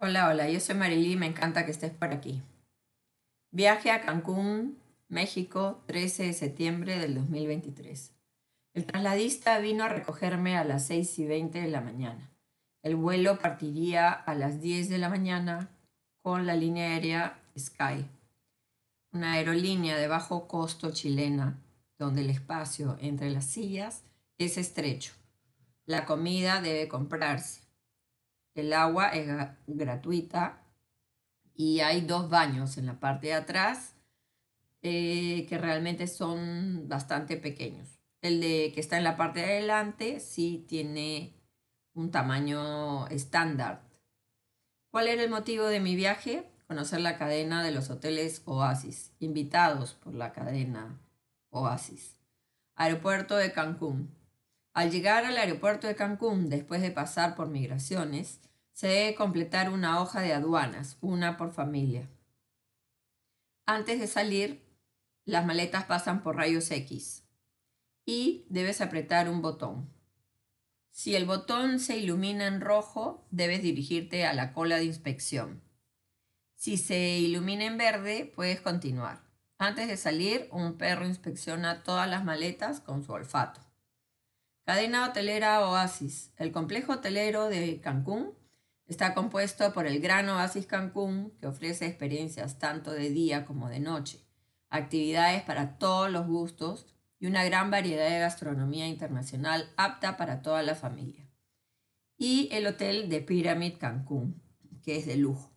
[0.00, 2.40] Hola, hola, yo soy Marily y me encanta que estés por aquí.
[3.50, 4.78] Viaje a Cancún,
[5.08, 8.12] México, 13 de septiembre del 2023.
[8.74, 12.30] El trasladista vino a recogerme a las 6 y 20 de la mañana.
[12.84, 15.68] El vuelo partiría a las 10 de la mañana
[16.22, 18.06] con la línea aérea Sky,
[19.10, 21.58] una aerolínea de bajo costo chilena,
[21.98, 24.04] donde el espacio entre las sillas
[24.38, 25.14] es estrecho.
[25.86, 27.67] La comida debe comprarse.
[28.58, 29.28] El agua es
[29.68, 30.64] gratuita
[31.54, 33.94] y hay dos baños en la parte de atrás
[34.82, 38.00] eh, que realmente son bastante pequeños.
[38.20, 41.36] El de que está en la parte de adelante sí tiene
[41.94, 43.82] un tamaño estándar.
[44.90, 46.50] ¿Cuál era el motivo de mi viaje?
[46.66, 50.98] Conocer la cadena de los hoteles Oasis, invitados por la cadena
[51.50, 52.16] Oasis.
[52.74, 54.18] Aeropuerto de Cancún.
[54.72, 58.40] Al llegar al aeropuerto de Cancún, después de pasar por migraciones,
[58.78, 62.08] se debe completar una hoja de aduanas, una por familia.
[63.66, 64.62] Antes de salir,
[65.24, 67.24] las maletas pasan por rayos X
[68.06, 69.92] y debes apretar un botón.
[70.92, 75.60] Si el botón se ilumina en rojo, debes dirigirte a la cola de inspección.
[76.54, 79.24] Si se ilumina en verde, puedes continuar.
[79.58, 83.60] Antes de salir, un perro inspecciona todas las maletas con su olfato.
[84.64, 86.30] Cadena hotelera Oasis.
[86.36, 88.37] El complejo hotelero de Cancún
[88.88, 93.80] está compuesto por el Gran Oasis Cancún, que ofrece experiencias tanto de día como de
[93.80, 94.24] noche,
[94.70, 96.86] actividades para todos los gustos
[97.20, 101.28] y una gran variedad de gastronomía internacional apta para toda la familia.
[102.16, 104.42] Y el hotel de Pyramid Cancún,
[104.82, 105.52] que es de lujo.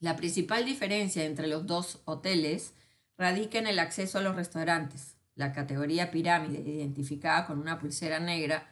[0.00, 2.74] La principal diferencia entre los dos hoteles
[3.16, 5.16] radica en el acceso a los restaurantes.
[5.36, 8.68] La categoría pirámide, identificada con una pulsera negra,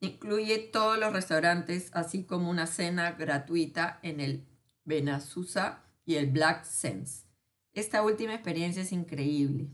[0.00, 4.46] incluye todos los restaurantes, así como una cena gratuita en el
[4.84, 7.26] Benazusa y el Black Sense.
[7.72, 9.68] Esta última experiencia es increíble,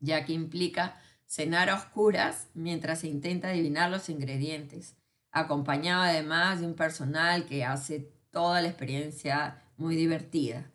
[0.00, 4.96] ya que implica cenar a oscuras mientras se intenta adivinar los ingredientes,
[5.30, 10.71] acompañado además de un personal que hace toda la experiencia muy divertida.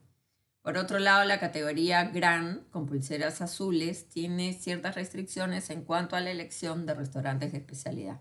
[0.67, 6.19] Por otro lado, la categoría Gran, con pulseras azules, tiene ciertas restricciones en cuanto a
[6.19, 8.19] la elección de restaurantes de especialidad.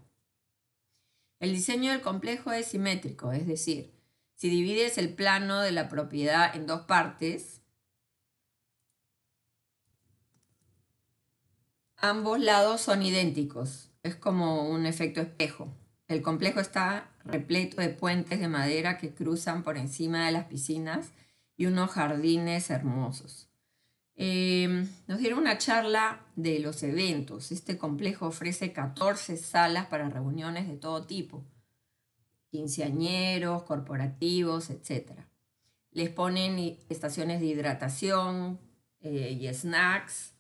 [1.40, 3.92] El diseño del complejo es simétrico, es decir,
[4.36, 7.62] si divides el plano de la propiedad en dos partes,
[11.96, 13.90] ambos lados son idénticos.
[14.04, 15.76] Es como un efecto espejo.
[16.06, 21.10] El complejo está repleto de puentes de madera que cruzan por encima de las piscinas
[21.56, 23.48] y unos jardines hermosos.
[24.14, 27.52] Em, nos dieron una charla de los eventos.
[27.52, 31.44] Este complejo ofrece 14 salas para reuniones de todo tipo,
[32.50, 35.12] quinceañeros, corporativos, etc.
[35.90, 38.58] Les ponen estaciones de hidratación
[39.00, 40.32] eh, y snacks.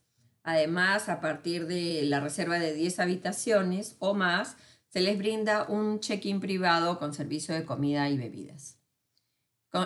[0.42, 4.56] Además, a partir de la reserva de 10 habitaciones o más,
[4.88, 8.75] se les brinda un check-in privado con servicio de comida y bebidas.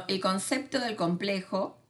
[0.08, 1.80] El concepto del complejo,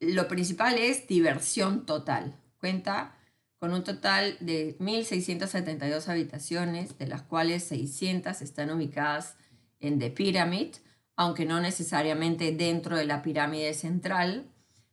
[0.00, 2.40] lo principal es diversión total.
[2.58, 3.16] Cuenta
[3.58, 9.36] con un total de 1.672 habitaciones, de las cuales 600 están ubicadas
[9.78, 10.74] en The Pyramid,
[11.14, 14.50] aunque no necesariamente dentro de la pirámide central.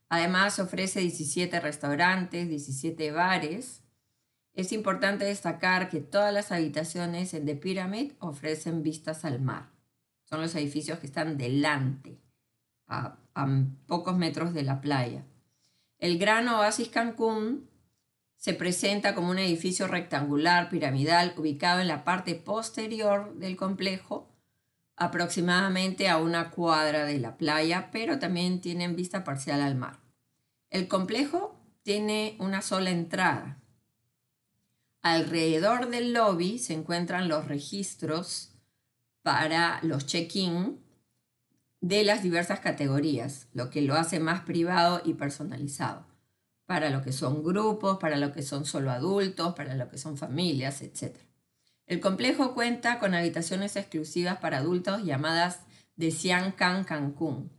[0.10, 3.82] Además, ofrece 17 restaurantes, 17 bares.
[4.54, 9.79] Es importante destacar que todas las habitaciones en The Pyramid ofrecen vistas al mar.
[10.30, 12.22] Son los edificios que están delante,
[12.88, 13.18] a,
[13.88, 15.26] pocos metros de la playa.
[15.98, 17.68] El Gran Oasis Cancún
[18.36, 24.30] se presenta como un edificio rectangular piramidal ubicado en la parte posterior del complejo,
[24.96, 30.00] aproximadamente a una cuadra de la playa, pero también tienen vista parcial al mar.
[30.70, 33.58] El complejo tiene una sola entrada.
[35.02, 38.49] Alrededor del lobby se encuentran los registros
[39.30, 40.80] para los check-in
[41.82, 46.08] de las diversas categorías, lo que lo hace más privado y personalizado,
[46.66, 50.18] para lo que son grupos, para lo que son solo adultos, para lo que son
[50.18, 51.16] familias, etc.
[51.86, 55.60] El complejo cuenta con habitaciones exclusivas para adultos llamadas
[55.96, 56.12] de
[56.58, 57.52] Can Cancún.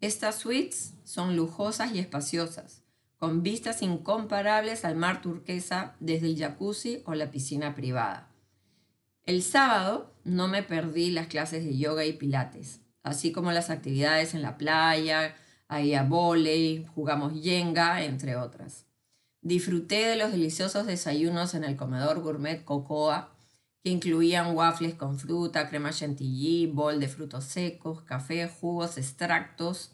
[0.00, 2.84] Estas suites son lujosas y espaciosas,
[3.18, 8.30] con vistas incomparables al mar turquesa desde el jacuzzi o la piscina privada.
[9.26, 14.34] El sábado no me perdí las clases de yoga y pilates, así como las actividades
[14.34, 15.34] en la playa,
[15.66, 18.86] ahí a volei, jugamos yenga, entre otras.
[19.42, 23.36] Disfruté de los deliciosos desayunos en el comedor gourmet Cocoa,
[23.82, 29.90] que incluían waffles con fruta, crema chantilly, bol de frutos secos, café, jugos, extractos,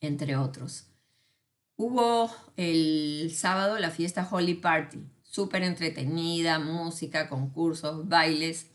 [0.00, 0.86] entre otros.
[1.76, 5.00] Hubo el sábado la fiesta Holy Party,
[5.34, 8.70] súper entretenida, música, concursos, bailes.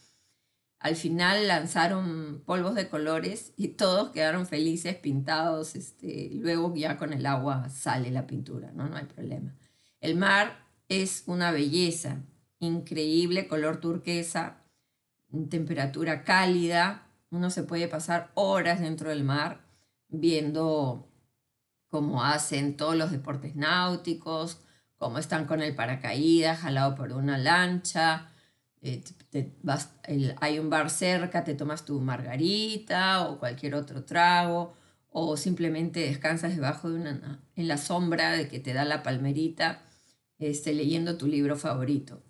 [0.79, 5.77] Al final lanzaron polvos de colores y todos quedaron felices, pintados.
[5.77, 8.89] Este, luego ya con el agua sale la pintura, ¿no?
[8.89, 9.55] no hay problema.
[10.01, 12.23] El mar es una belleza,
[12.59, 14.65] increíble color turquesa,
[15.49, 17.07] temperatura cálida.
[17.29, 19.61] Uno se puede pasar horas dentro del mar
[20.09, 21.09] viendo
[21.87, 24.59] cómo hacen todos los deportes náuticos,
[24.99, 28.29] cómo están con el paracaídas jalado por una lancha.
[28.81, 29.01] Eh,
[30.39, 34.73] hay un bar cerca, te tomas tu margarita o cualquier otro trago,
[35.09, 39.81] o simplemente descansas debajo de una, en la sombra de que te da la palmerita,
[40.37, 42.21] este, leyendo tu libro favorito.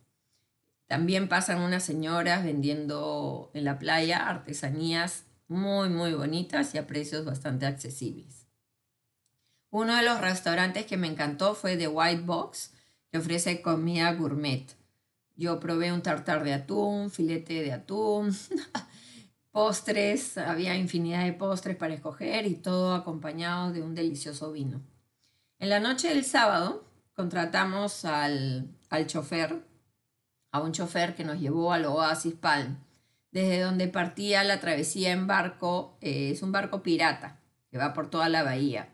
[0.88, 7.26] También pasan unas señoras vendiendo en la playa artesanías muy, muy bonitas y a precios
[7.26, 8.49] bastante accesibles.
[9.72, 12.74] Uno de los restaurantes que me encantó fue The White Box,
[13.12, 14.66] que ofrece comida gourmet.
[15.36, 18.36] Yo probé un tartar de atún, filete de atún,
[19.52, 24.82] postres, había infinidad de postres para escoger y todo acompañado de un delicioso vino.
[25.60, 29.70] En la noche del sábado contratamos al, al chofer
[30.52, 32.78] a un chofer que nos llevó al Oasis Palm,
[33.32, 37.40] desde donde partía la travesía en barco, eh, es un barco pirata
[37.70, 38.90] que va por toda la bahía.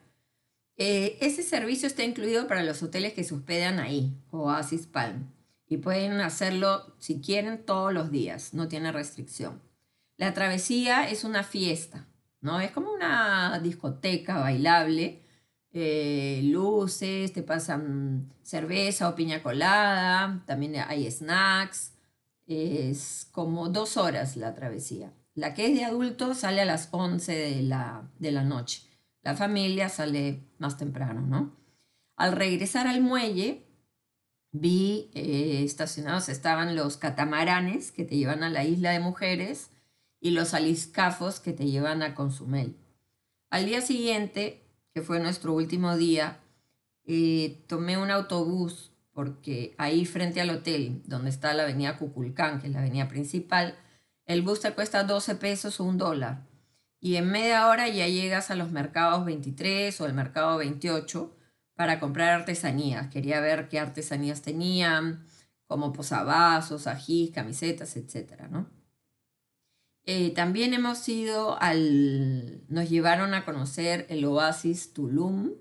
[0.77, 5.31] Eh, ese servicio está incluido para los hoteles que se hospedan ahí, Oasis Palm,
[5.68, 9.62] y pueden hacerlo si quieren todos los días, no tiene restricción.
[10.18, 12.07] La travesía es una fiesta,
[12.42, 12.60] ¿no?
[12.60, 15.25] Es como una discoteca bailable
[15.77, 21.92] eh, luces, te pasan cerveza o piña colada, también hay snacks.
[22.48, 25.12] Es como dos horas la travesía.
[25.33, 28.83] La que es de adultos sale a las 11 de la, de la noche.
[29.25, 31.57] La familia sale más temprano, ¿no?
[32.16, 33.66] Al regresar al muelle,
[34.51, 39.72] vi eh, estacionados, estaban los catamaranes que te llevan a la isla de mujeres
[40.22, 42.77] y los aliscafos que te llevan a Consumel.
[43.50, 44.62] Al día siguiente
[44.94, 46.39] que fue nuestro último día,
[47.06, 52.68] eh, tomé un autobús porque ahí frente al hotel, donde está la avenida Cuculcán, que
[52.68, 53.75] es la avenida principal,
[54.28, 56.45] el bus te cuesta 12 pesos o un dólar.
[57.06, 61.38] Y en media hora ya llegas a los mercados 23 o el mercado 28
[61.75, 63.12] para comprar artesanías.
[63.12, 65.28] Quería ver qué artesanías tenían,
[65.68, 68.72] como posavasos, ajís, camisetas, etcétera, ¿no?
[70.06, 75.52] Eh, también hemos ido al, nos llevaron a conocer el Oasis Tulum,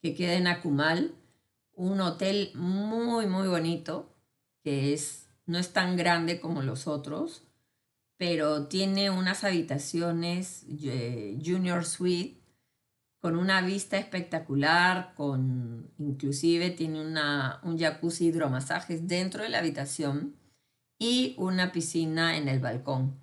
[0.00, 1.14] que queda en Akumal,
[1.74, 4.16] un hotel muy, muy bonito,
[4.62, 7.42] que es, no es tan grande como los otros,
[8.16, 12.40] pero tiene unas habitaciones eh, Junior Suite
[13.20, 20.36] con una vista espectacular, con inclusive tiene una, un jacuzzi hidromasajes dentro de la habitación
[20.98, 23.18] y una piscina en el balcón.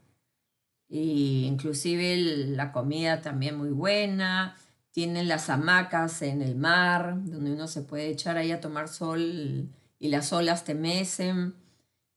[0.90, 4.58] Y inclusive la comida también muy buena.
[4.92, 9.70] Tienen las hamacas en el mar, donde uno se puede echar ahí a tomar sol
[10.00, 11.54] y las olas te mecen.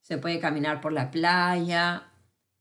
[0.01, 2.09] Se puede caminar por la playa.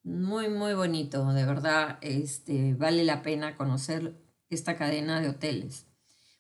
[0.04, 1.98] Muy, muy bonito, de verdad.
[2.02, 4.16] Este, vale la pena conocer
[4.50, 5.88] esta cadena de hoteles.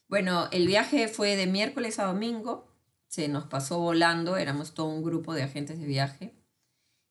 [0.10, 2.68] Bueno, el viaje fue de miércoles a domingo.
[3.08, 6.36] Se nos pasó volando, éramos todo un grupo de agentes de viaje.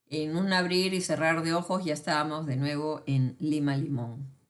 [0.06, 4.41] En un abrir y cerrar de ojos ya estábamos de nuevo en Lima Limón.